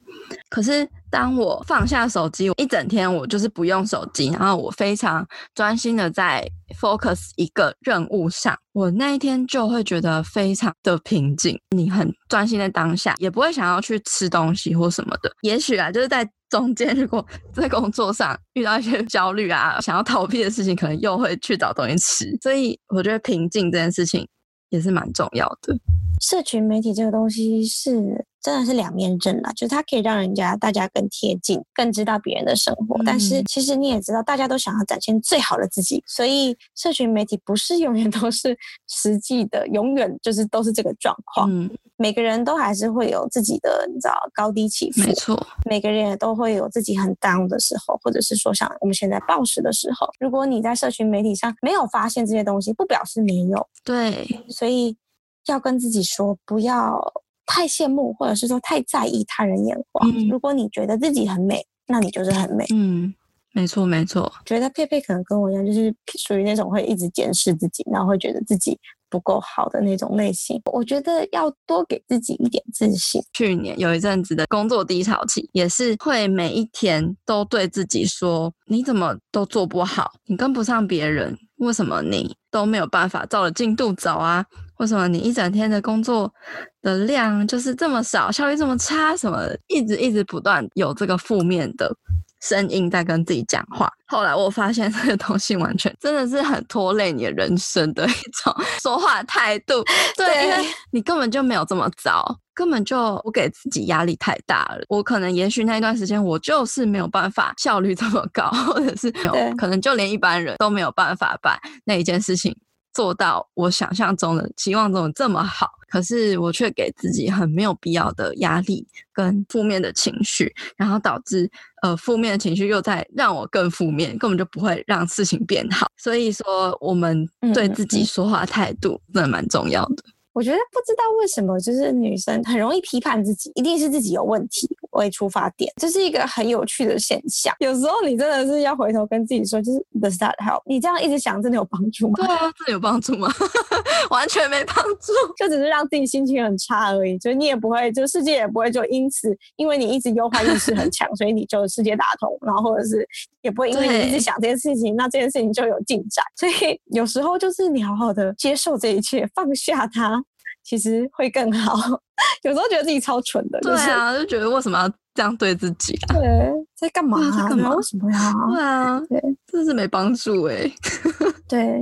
[0.50, 6.45] 可是当我放下手机，一整天我就是不用手机，然后我非常专心的在
[6.80, 11.60] focus 一个任务上，我那一天就会觉得非常的平静。
[11.76, 15.32] 你很专心在当下，也不会想要去吃东西或什么的。
[15.41, 22.38] 也许啊，就是在中间，如果在工作上遇到一些焦虑啊，想要逃避的事情，可能又会去找东西吃。
[22.41, 24.28] 所以我觉得平静这件事情
[24.69, 25.76] 也是蛮重要的。
[26.21, 28.26] 社群媒体这个东西是。
[28.41, 32.97] 真的是两面刃啦，就是它可以让人家大家更贴近，更知道别人的生活。
[32.97, 41.47] 嗯、但是其实你也知道，大家都想要展现最好的自己，所以社群媒体不是永远都是实际的，永远就是都是这个状况。
[41.51, 45.01] 嗯，每个人都还是会有自己的，你知道高低起伏。
[45.01, 50.10] 没错，每个人也都会有自己很 down 的时候，或者是说像我们现在暴食的时候。
[50.19, 53.67] 如果你在社群媒体上没有发现这些东西，不表示没有。
[53.84, 54.97] 对，所以
[55.45, 56.99] 要跟自己说，不要。
[57.45, 60.10] 太羡慕，或者是说太在意他人眼光。
[60.10, 62.65] 嗯、如果你觉得自己很美，那你就是很美。
[62.73, 63.13] 嗯，
[63.54, 64.32] 没错没错。
[64.45, 70.62] 觉得佩佩可能跟我一样，就是属于那种会一直检视自己，然后会觉得自己不够好的那种类型。
[70.71, 73.21] 我觉得要多给自己一点自信。
[73.34, 80.13] 去年有一阵子的工作低潮期，也是会每一天都对自己说：“你怎么都做不好？
[80.27, 84.45] 你跟不上别人，为什么你都没有办法照着进度走啊？
[84.82, 86.34] 为什么你一整天的工作
[86.82, 89.15] 的量就是这么少，效率这么差？
[89.15, 91.96] 什么一直一直不断有这个负面的。”
[92.41, 93.88] 声音在跟自己讲话。
[94.08, 98.12] 后来我发现这个东西完全真的是很拖累你的人生的一
[98.44, 99.84] 种 说话态度。
[100.17, 104.84] 对，对，因为你根本就没有这么糟，根本就我给自己压力太大了。
[104.89, 112.58] 我可能也许那一段时间我就是没有办法效率这么高，或者是有可能就连一般人都没有办法把那一件事情
[112.93, 115.69] 做到我想象中的、期望中的这么好。
[115.89, 121.51] 可是我却给自己很没有必要的压力跟负面的情绪，然后导致
[121.82, 125.88] 呃负面的情绪又在让我更负面，根本就不会让事情变好。
[125.97, 130.04] 所以说，我们对自己说话态度真的蛮重要的。
[130.34, 137.54] 我觉得不知道为什么，就是女生很容易批判自己，一定是自己有问题为出发点，这是一个很有趣的现象。
[137.60, 140.62] 有时候你真的是要回头跟自己说，就是 Does that help？
[140.65, 142.13] 你这样一直想，真的有帮助吗？
[142.15, 143.30] 对啊，真的有帮助吗？
[144.10, 147.17] 完全没帮助，就只是让自己心情很差而已。
[147.20, 153.08] 所以你也不会，就世界也不会就因此，因为你一直忧患意识很强，所以你就世界大同，然后或者是
[153.41, 156.23] 也不会因为你一直想这件事情，那这件事情就有进展。
[156.36, 160.23] 所以有时候就是你好好的接受这一切，放下它。
[160.63, 161.75] 其实会更好。
[162.43, 166.13] 有时候觉得自己超蠢的，对啊，就觉得为什么要这样对自己啊？
[166.13, 167.17] 对，在干嘛？
[167.36, 167.73] 在干嘛？
[167.73, 168.34] 为什么呀？
[168.54, 170.71] 对啊，对，真是没帮助哎。
[171.49, 171.82] 对，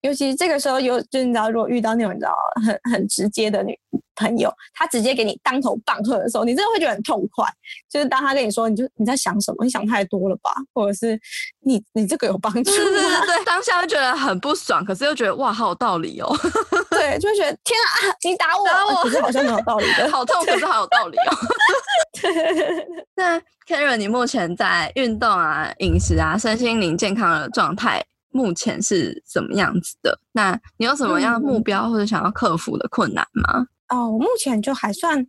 [0.00, 2.34] 尤其这个时候有，就你知道，如果遇到那种你知道
[2.66, 3.78] 很很直接的女。
[4.16, 7.46] 朋友，他直接给你当头棒喝的时候，你真的会觉得很痛快。
[7.88, 9.64] 就是当他跟你说，你就你在想什么？
[9.64, 10.50] 你想太多了吧？
[10.74, 11.18] 或者是
[11.64, 12.76] 你你这个有帮助吗？
[12.76, 16.34] 对对对，当下就觉得很不爽，可是又觉得哇，好有道理哦。
[16.90, 21.36] 对，就会觉得天啊，你打我，打我，可是好像很有道理的， 好痛，可是好有道理哦。
[22.20, 22.88] 对。
[23.14, 30.18] 那 Karen，你目前在运动啊、饮食啊、身心灵健康的状态，目前是怎么样子的？
[30.32, 33.66] 那你有什么样的目标或者想要克服的困难吗？
[33.88, 35.24] 哦，我目前就还算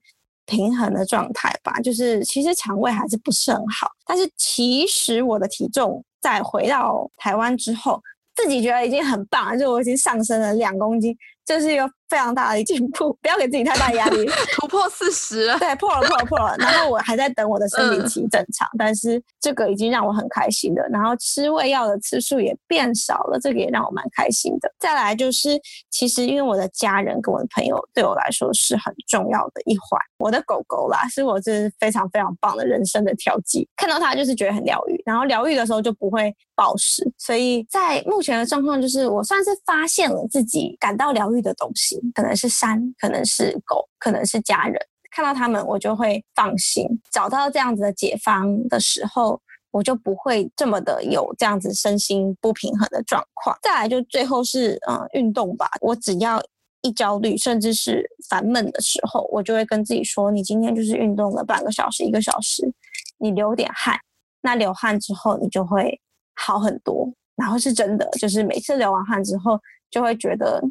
[0.46, 8.02] 平衡的状态吧，就是其实肠胃还是不是很好，但是其实我的体重在回到台湾之后，
[8.36, 11.16] 自己觉得已经很棒了，就我已经上升了两公斤。
[11.46, 14.26] 这是一个非常大的进步，不要给自己太大压力。
[14.56, 16.56] 突破四十，对，破了，破了，破了。
[16.58, 20.88] 然后我还在等我的生理期正常，嗯、但是这个已经让我很开心的。
[20.90, 24.72] 然后吃胃药的次数也变少了，这个也让我蛮开心的。
[24.80, 30.00] 再来就是，其实因为我的家人跟我的朋友对我来说是很重要的一环。
[30.18, 37.10] 我的狗狗啦，是我这是非常非常棒的人生的调剂，看到它就是觉得很疗愈，然后疗愈的时候就不会暴食。
[37.18, 41.38] 所以在目前的状况，就是我算是发现了自己感到疗愈。
[41.38, 44.80] 的东西可能是山，可能是狗，可能是家人。
[45.10, 46.86] 看到他们，我就会放心。
[47.12, 53.58] 找到这样子的解方的时候，我就不会这么的有这样子身心不平衡的状况。
[53.64, 55.68] 再来，就最后是嗯运动吧。
[55.82, 56.40] 我只要
[56.82, 62.72] 一焦虑，甚至是烦闷的时候，我就会跟自己说：“你今天就是运动了半个小时、一个小时，
[63.18, 63.98] 你流点汗。
[64.42, 66.00] 那流汗之后，你就会
[66.36, 67.12] 好很多。
[67.36, 70.62] 然后是真的，就是每次流完汗之后，就会觉得。”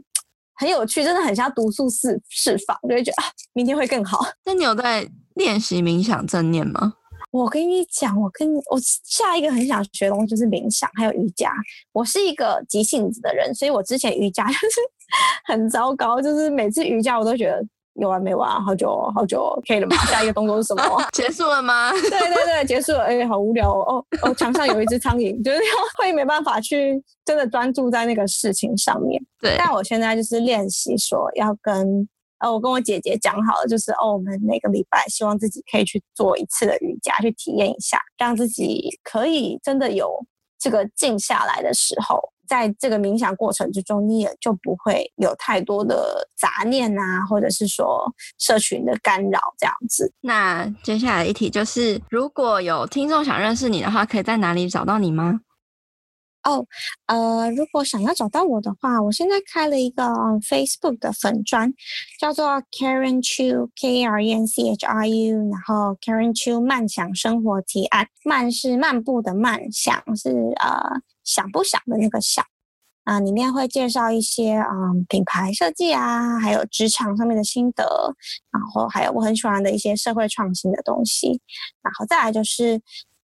[0.56, 4.20] 很有趣，真的很像毒素释释放，就会觉得啊，明天会更好。
[4.44, 6.94] 那你有在练习冥想正念吗？
[7.32, 11.50] 我跟你讲，我跟我下一个很想学的东西就是冥想，还有瑜伽。
[11.92, 14.80] 我是一个急性子的人，所以我之前瑜伽 就是
[15.44, 17.62] 很糟糕，就是每次瑜伽我都觉得。
[18.00, 18.50] 有完没完？
[18.64, 19.96] 好久好久，可以了吗？
[20.06, 21.02] 下一个动作是什么？
[21.12, 21.90] 结束了吗？
[21.92, 23.04] 对对对，结束了。
[23.04, 24.04] 哎、欸，好无聊哦。
[24.22, 25.58] 哦，墙上有一只苍蝇，就是
[25.98, 29.22] 会没办法去真的专注在那个事情上面。
[29.40, 29.56] 对。
[29.58, 40.10] 但我现在就是练习说要跟呃，我跟我姐姐讲好了，就是哦，我们每个礼拜希望自己可以去做一次的瑜伽，去体验一下，让自己可以真的有
[40.58, 42.20] 这个静下来的时候。
[42.48, 50.12] 在这个冥想过程之中，你也就不会有太多的杂念啊，或者是说社群的干扰这样子。
[50.20, 55.40] 那接下来一题就是，如果有听众想认识你的话，可以在哪里找到你吗？
[56.46, 56.64] 哦，
[57.06, 60.04] 呃，如果想要找到我的话，我现在开了一个
[60.48, 61.72] Facebook 的粉专，
[62.20, 70.30] 叫做 Karen Chu K R E N C H R U，然后 Karen Chu 慢想生活提案，慢是漫步的慢，想是
[70.60, 71.02] 呃。
[71.26, 72.44] 想不想的那个想
[73.02, 77.82] 啊，里面会介绍一些嗯品牌设计啊，还有职场上面的心得，
[78.52, 81.40] 然后还有我很喜欢的一些社会创新的东西，
[81.82, 82.80] 然后再来就是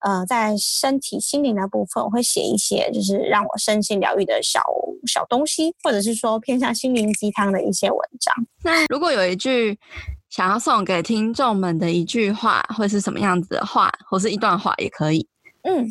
[0.00, 4.62] 呃，在身体心灵的部分，我会写一些就是让我身心疗愈的小
[5.06, 8.34] 小东西，或者是说偏向心灵鸡汤的一些文章。
[8.62, 9.78] 那如果有一句
[10.28, 15.26] 想要送给听众们的一句话，会是什么样子的话，或是一段话也可以。
[15.62, 15.86] 嗯，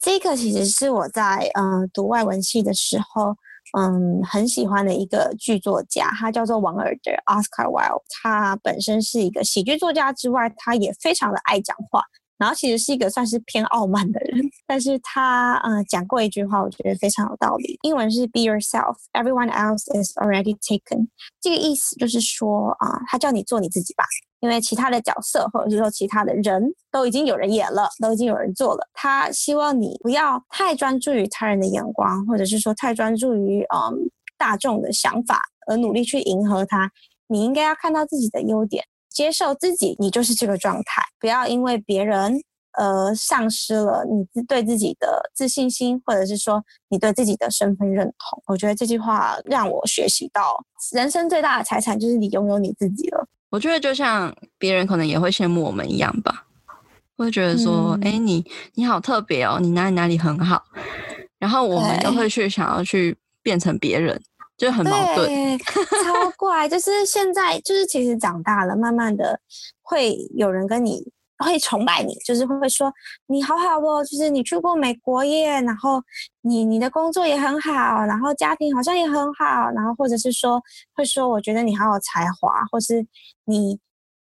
[0.00, 3.36] 这个其实是我在嗯、呃、读外文系的时候。
[3.78, 8.00] 嗯，很喜欢的一个剧作家，他叫做王尔德 （Oscar Wilde）。
[8.22, 12.02] 他本身是一个喜剧作家之外，他也非常的爱讲话，
[12.38, 14.40] 然后其实是一个算是偏傲慢的人。
[14.66, 17.78] 但是他嗯讲过一句话，我觉得非常有道理。
[17.82, 21.08] 英文是 “Be yourself, everyone else is already taken”。
[21.40, 24.04] 这个意思就是说啊，他叫你做你自己吧。
[24.40, 26.62] 因为其他的角色，或者是说其他的人
[26.92, 28.88] 都已经有人演了，都已经有人做了。
[28.94, 36.88] 他希望你不要太专注于他人的眼光，或者是说太专注于嗯大众的想法，而努力去迎合他。
[37.26, 38.84] 你应该要看到自己的优点，
[39.18, 41.02] 接受自己，你就是这个状态。
[41.18, 42.40] 不要因为别人
[42.70, 48.40] 而丧失了你自对自己的自信心，或者是说你对自己的身份认同。
[48.46, 53.26] 我觉得这句话让我学习到，人生最大的财产就是你拥有你自己了。
[53.50, 56.46] 我觉得就像别人可能也会羡慕我们一样吧，
[57.16, 58.44] 会觉得说，哎、嗯，你
[58.74, 60.62] 你好特别哦，你哪里哪里很好，
[61.40, 64.22] 然后我们都会去想要去变成别人，
[64.58, 66.68] 就很矛盾，超怪。
[66.68, 69.40] 就是现在，就是其实长大了，慢慢的
[69.80, 71.10] 会有人跟你。
[71.44, 72.92] 会崇拜你，就是会说
[73.28, 76.02] 你好好哦，就是你去过美国耶，然后
[76.40, 77.70] 你你的工作也很好，
[78.06, 80.60] 然后家庭好像也很好，然后或者是说
[80.96, 83.06] 会说我觉得你好有才华，或是
[83.44, 83.78] 你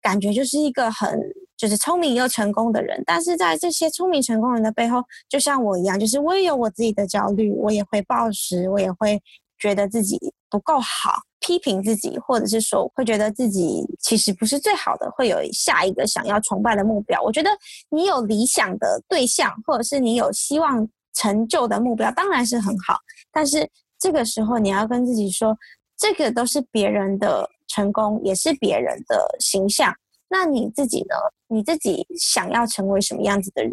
[0.00, 1.20] 感觉就是一个很
[1.56, 3.02] 就是聪明又成功的人。
[3.04, 9.20] 但是在这些聪明成功人的背后，就像我一样，就是我也有我自己的焦虑，我也会暴食，我也会
[9.60, 11.22] 觉得自己不够好。
[11.42, 17.18] 批评自己，或者是说会觉得自己其实不是最好的，会有下一个想要崇拜的目标。
[17.22, 17.48] 我觉得
[17.88, 22.98] 你有理想的对象，或者是你有希望成就的目标，当然是很好。
[23.32, 23.66] 但是
[23.98, 25.56] 这个时候你要跟自己说，
[25.96, 29.94] 这个都是别人的成功，也是别人的形象。
[30.28, 31.16] 那你自己呢？
[31.48, 33.72] 你自己想要成为什么样子的人？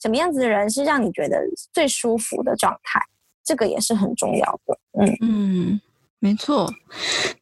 [0.00, 1.36] 什么样子的人是让你觉得
[1.72, 3.00] 最舒服的状态？
[3.48, 4.78] 这个也是很重要的。
[5.00, 5.80] 嗯嗯。
[6.20, 6.68] 没错，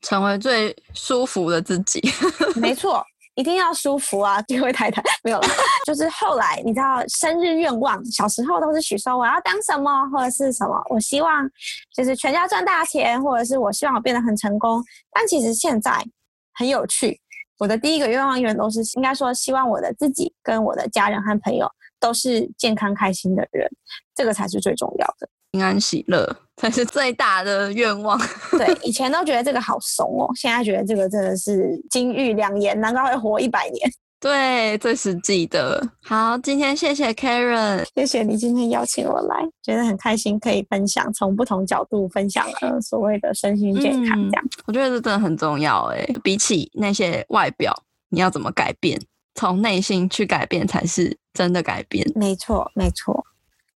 [0.02, 1.98] 成为最舒服的自己。
[2.60, 3.02] 没错，
[3.34, 4.42] 一定要舒服啊！
[4.42, 5.48] 这位太太没有了，
[5.86, 11.50] 就是后来你知道，生日愿望，小时候都是许说我要当什么或者是什么，我希望
[11.96, 14.84] 就是全家赚大钱，或者是我希望我变得很成功。
[15.10, 16.04] 但其实现在
[16.52, 17.18] 很有趣，
[17.58, 21.66] 我的第一个愿望永远都是应该说，希望我的自己跟我的家人和朋友
[21.98, 23.66] 都是健康开心的人，
[24.14, 25.26] 这个才是最重要的。
[25.52, 28.18] 平安喜乐才是最大的愿望。
[28.58, 33.90] 对，以前都觉得这个好怂哦，现在觉得这个真的是金玉良言，难怪会活一百年。
[34.18, 35.86] 对，最实际的。
[36.02, 44.44] 好，今天谢谢 Karen，谢谢你今天邀请我来，觉得很开心，可以分享从不同角度分享了所谓的身心健康这样。
[44.44, 47.72] 嗯，我觉得这真的很重要哎，比起那些外表，
[48.08, 48.98] 你要怎么改变，
[49.34, 52.10] 从内心去改变才是真的改变。
[52.14, 53.22] 没错，没错。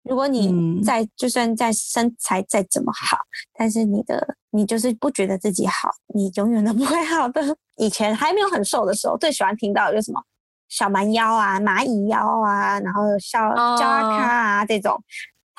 [0.02, 3.18] 如果你在，就算在身材再怎么好，
[3.58, 7.42] 但是你的你就是不觉得自己好，你永远都不会好的。
[7.76, 10.22] 以前还没有很瘦的时候，最喜欢听到的就是什么
[10.68, 13.38] 小蛮腰啊、蚂蚁腰啊，然后小
[13.76, 14.98] 胶阿卡啊这种。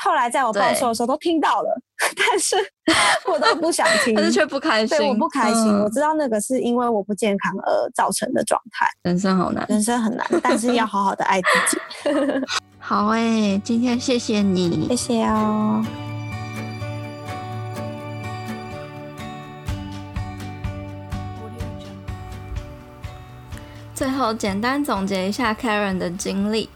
[0.04, 1.80] 后来在我暴瘦的时候都听到了，
[2.18, 2.56] 但是
[3.32, 4.98] 我都不想听， 但是却不开心。
[4.98, 5.72] 对，我不开心。
[5.78, 8.88] 我知道那个是因为我不健康而造成的状态。
[9.04, 12.12] 人生好难，人生很难，但是要好好的爱自己。
[12.92, 15.82] 好哎、欸，今天谢谢你，谢谢哦。
[23.96, 26.70] 最后简单总结一下 Karen 的经历。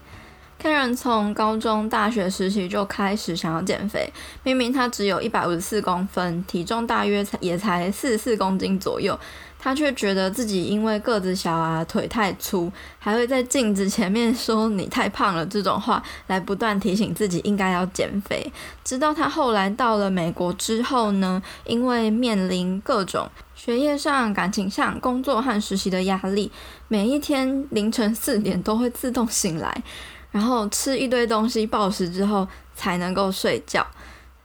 [0.58, 4.10] Karen 从高中、大学时期就开始想要减肥，
[4.42, 9.20] 明明她只有一百五十四公分，体重大约才也才四十四公斤左右。
[9.66, 18.48] 他却觉得自己因为个子小啊，腿太粗，还会在镜子前面说你太胖了这种话，来不断提醒自己应该要减肥。
[18.84, 26.52] 直到他后来到了美国之后呢，因为面临各种学业上、感情上、工作和实习的压力，
[26.86, 29.82] 每一天凌晨四点都会自动醒来，
[30.30, 32.46] 然后吃一堆东西暴食之后
[32.76, 33.84] 才能够睡觉。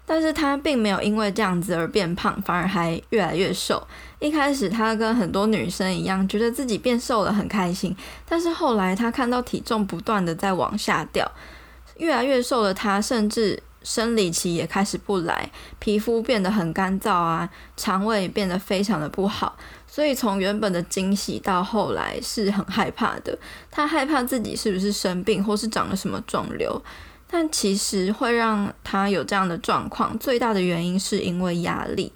[0.03, 3.88] 但是他并没有因为这样子而变胖，反而还越来越瘦。
[4.22, 7.93] 一开始他跟很多女生一样，觉得自己变瘦了很开心。
[8.24, 11.30] 但是后来他看到体重不断的在往下掉，
[11.97, 15.49] 越来越瘦的他，甚至生理期也开始不来，
[15.80, 19.57] 皮肤变得很干燥啊，肠胃变得非常的不好。
[19.88, 23.36] 所以从原本的惊喜到后来是很害怕的，
[23.72, 26.80] 他害怕自己是不是生病或是长了什么肿瘤。
[27.34, 32.11] 但其实会让他有这样的状况，最大的原因是因为压力，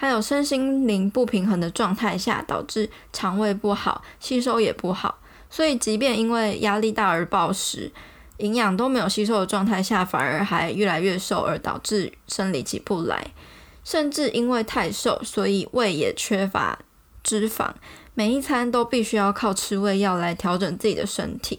[0.00, 5.18] 还有身心灵不平衡的状态下，导致肠胃不好，吸收也不好。
[5.50, 7.90] 所以即便因为压力大而暴食，
[8.36, 13.32] 营养都没有吸收的状态下，反而还越来越瘦，而导致生理期不来。
[13.82, 16.78] 甚至因为太瘦，所以胃也缺乏。
[17.24, 17.72] 脂肪，
[18.14, 21.58] 每一餐都必须要靠吃胃药来调整自己的身体。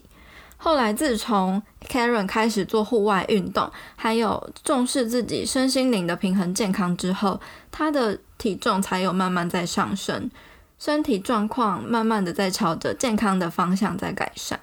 [0.62, 7.40] 后来，自从 Karen 开始做户外运动，还有重视自己身心灵的平衡健康之后，
[7.72, 10.30] 他的体重才有慢慢在上升，
[10.78, 14.60] 身体状况慢慢的在朝着健康的方向在改善。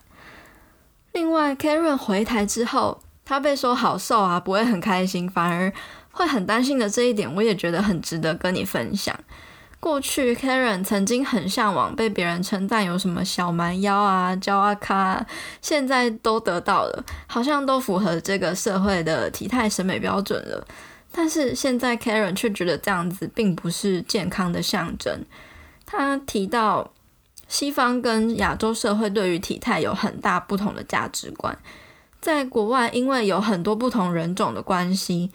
[1.13, 5.73] 另外，Karen 回台之后，他被说好瘦啊，不会很开心，反而
[6.11, 9.19] 会很担心的这一点，我也觉得很值得跟你分享。
[9.87, 15.25] 过去，Karen 曾经很向往被别人称赞有什么小蛮腰啊、娇阿卡，
[15.63, 20.67] 现在都得到了，好像都符合这个社会的体态审美标准了。
[21.13, 25.25] 但是现在 Karen 却觉得这样子并不是健康的象征。
[25.87, 26.91] 他提到，
[27.47, 31.57] 西方跟亚洲社会对于体态有很大不同的价值观。
[32.21, 35.31] 在国外，因为有很多不同人种的关系，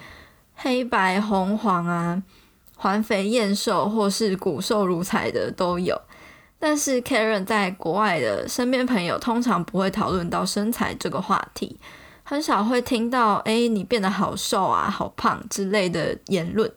[0.55, 2.21] 黑白红黄啊。
[2.81, 6.01] 环肥燕瘦或是骨瘦如柴的都有，
[6.57, 11.79] 但是 Karen 在国外的身边朋友通常不会讨论到身材这个话题，
[12.23, 16.71] 很少会听到“诶，你变得好瘦啊，好胖”之类的言论。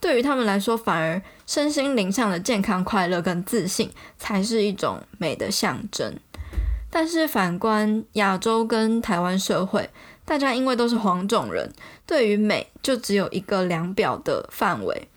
[0.00, 6.18] 对于他们来说，反而身心灵上的健康、快乐跟自信才是一种美的象征。
[6.88, 9.90] 但是反观亚洲跟台湾社会，
[10.24, 11.70] 大家因为都是黄种人，
[12.06, 15.08] 对于美就只有一个量表的范围。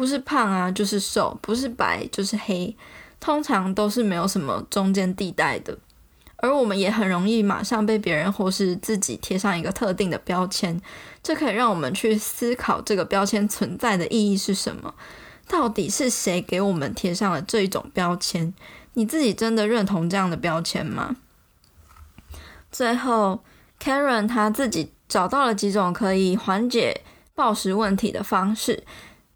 [0.00, 2.74] 不是胖啊，就是瘦；不是白，就是黑。
[3.20, 5.76] 通常都是没有什么中间地带的。
[6.36, 10.80] 而我们也很容易马上被别人或是自己贴上一个特定的标签，
[11.22, 14.94] 这可以让我们去思考这个标签存在的意义是什么？
[15.46, 18.54] 到底是谁给我们贴上了这一种标签？
[18.94, 21.16] 你自己真的认同这样的标签吗？
[22.72, 23.44] 最后
[23.78, 27.02] ，Karen 她自己找到了几种可以缓解
[27.34, 28.84] 暴食问题的方式。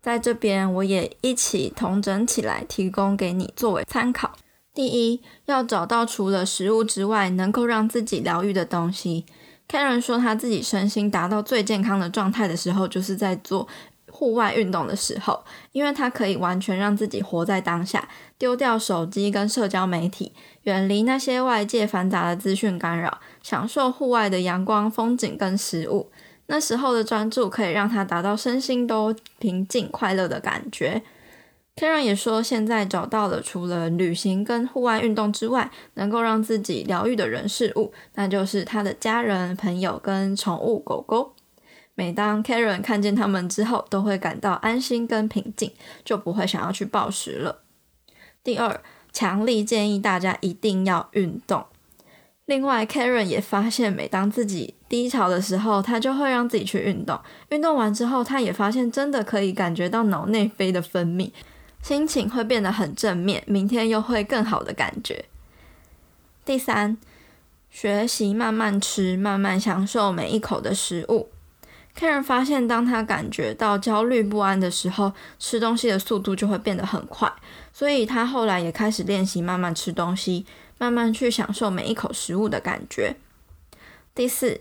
[0.05, 4.33] 在这边，我也一起同整起来，提供给你作为参考。
[4.75, 9.25] 第一，要找到除了食物之外，能够让自己疗愈的东西。
[9.67, 13.67] Karen 说，他自己身心达到最健康的状态的时候，就是在做
[14.11, 15.43] 户外运动的时候，
[15.73, 20.35] 因为他可以完全让自己活在当下，丢掉手机跟社交媒体，
[20.65, 26.11] 远离那些外界繁杂的资讯干扰，享受户外的阳光、风景跟食物。
[26.47, 31.03] 那时候的专注可以让他达到身心都平静快乐的感觉。
[31.77, 41.35] Karen 也说，现在找到了除了旅行跟户外运动之外，能够让自己疗愈的人事物，那就是他的家人、朋友跟宠物狗狗。
[41.97, 45.73] 每当 Karen 看见他们之后，都会感到安心跟平静，
[46.05, 47.63] 就不会想要去暴食了。
[48.45, 48.81] 第二，
[49.13, 51.65] 强力建议大家一定要运动。
[52.47, 57.19] 另外，Karen 也发现，每当自己低潮的时候，他就会让自己去运动。
[57.49, 61.33] 运动完之后，他也发现真的可以感觉到脑内啡的分泌，
[61.83, 65.25] 心情会变得很正面，明天又会更好的感觉。
[66.45, 66.99] 第三，
[67.71, 71.31] 学习慢慢吃，慢慢享受每一口的食物。
[71.99, 77.33] Karen 发现，当他感觉到焦虑不安的时候，吃东西的速度就会变得很快，
[77.73, 80.45] 所以他后来也开始练习慢慢吃东西。
[80.85, 83.17] 慢慢去享受每一口食物的感觉。
[84.15, 84.61] 第四，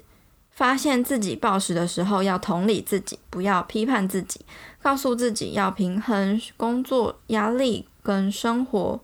[0.52, 4.40] 发现自己暴食的时候，要同理自己，不要批判自己，
[4.82, 9.02] 告诉自己要平衡工作压力跟生活。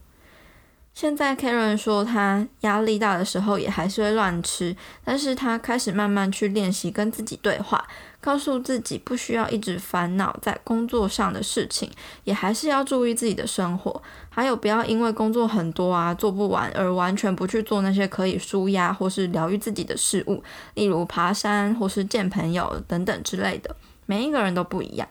[0.94, 7.88] 现在 Karen 说，他压力大的时候也还是会乱吃，但是他开始慢慢去练习跟自己对话，
[8.20, 11.90] 告诉自己不需要一直烦恼在工作上的事情，
[12.24, 14.02] 也还是要注意自己的生活，
[14.40, 20.42] 还有不要因为工作很多啊，做不完而完全不去做那些可以舒压或是疗愈自己的事物，
[20.76, 23.76] 例如爬山或是见朋友等等之类的。
[24.06, 25.06] 每一个人都不一样。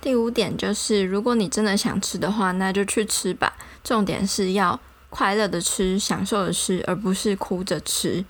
[0.00, 3.56] 第五点就是，如果你真的想吃的话，那就去吃吧。
[3.84, 8.24] 重点是要快乐的吃，享受的吃，而不是哭着吃。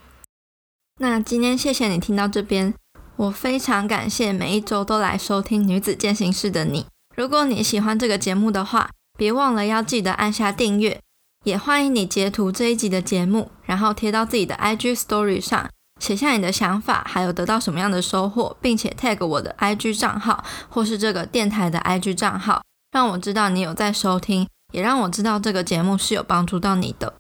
[1.01, 2.75] 那今天谢谢你听到这边，
[3.17, 6.85] 我非常感谢每一周都来收听女子健行室的你。
[7.17, 11.01] 如果你喜欢这个节目的话，别忘了要记得按下订阅，
[11.45, 15.69] 也欢迎你截图这一集的节目，然后贴到自己的 IG Story 上，
[16.01, 22.63] 写下你的想法，还有得到什么样的收获，并且 tag 我的 IG 账号或是这个电台的 IG 账号，
[22.93, 27.15] 让我知道你有在收听，也让我知道这个节目是有帮助到你的。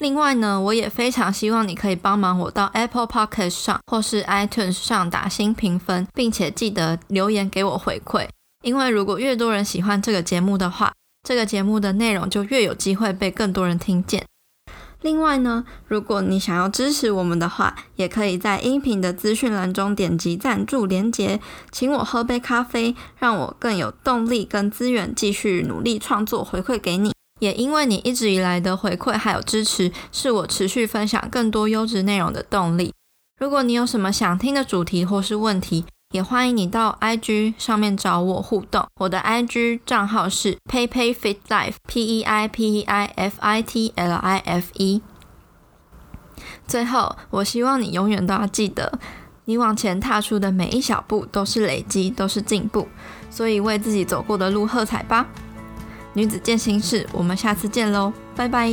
[0.00, 8.28] 另外呢，我也非常希望你可以帮忙我到 Apple Podcast 上或是 iTunes 上打新评分，并且记得留言给我回馈。
[8.62, 10.92] 因为如果越多人喜欢这个节目的话，
[11.28, 14.24] 这个节目的内容就越有机会被更多人听见。
[15.02, 21.38] 另外呢，如果你想要支持我们的话，也可以在音频的资讯栏中点击赞助连结，
[21.70, 27.12] 请我喝杯咖啡，让我更有动力跟资源继续努力创作，回馈给你。
[27.40, 32.94] 也因为你一直以来的回馈还有支持，是我持续分享更多优质内容的动力。
[33.38, 38.86] 如果你有什么想听的主题或是问题，也欢迎你到 IG 上面找我互动。
[38.98, 45.02] 我的 IG 账号是 peipeiFitLife，P E I P E I F I T L I F E。
[46.66, 48.98] 最后，我希望你永远都要记得，
[49.44, 52.88] 你往前踏出的每一小步都是累积，都是进步。
[53.28, 55.26] 所以，为自己走过的路喝彩吧！
[56.14, 58.72] 女子健心室，我们下次见喽，拜拜。